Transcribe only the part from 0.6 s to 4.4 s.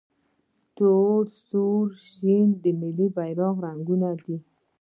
تور، سور او شین د ملي بیرغ رنګونه دي.